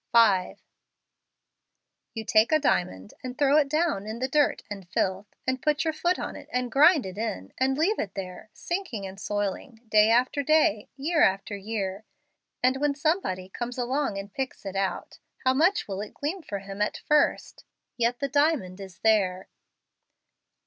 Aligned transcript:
5. 0.13 0.59
You 2.15 2.25
take 2.25 2.51
a 2.51 2.57
diamond 2.57 3.13
and 3.23 3.37
throw 3.37 3.57
it 3.57 3.69
down 3.69 4.07
in 4.07 4.17
the 4.17 4.27
dirt 4.27 4.63
and 4.67 4.89
filth, 4.89 5.27
and 5.45 5.61
put 5.61 5.83
your 5.83 5.93
foot 5.93 6.17
on 6.17 6.35
it 6.35 6.49
and 6.51 6.71
grind 6.71 7.05
it 7.05 7.19
in, 7.19 7.53
and 7.59 7.77
leave 7.77 7.99
it 7.99 8.15
there, 8.15 8.49
sinking 8.51 9.05
and 9.05 9.19
soiling, 9.19 9.81
day 9.87 10.09
after 10.09 10.41
day, 10.41 10.89
year 10.97 11.21
after 11.21 11.55
year, 11.55 12.03
and 12.63 12.77
when 12.77 12.95
somebody 12.95 13.47
comes 13.47 13.77
along 13.77 14.17
and 14.17 14.33
picks 14.33 14.65
it 14.65 14.75
out, 14.75 15.19
how 15.45 15.53
much 15.53 15.87
will 15.87 16.01
it 16.01 16.15
gleam 16.15 16.41
for 16.41 16.57
Him 16.57 16.81
at 16.81 16.97
first? 17.05 17.63
Yet 17.95 18.17
the 18.19 18.27
diamond 18.27 18.81
is 18.81 19.01
there. 19.01 19.49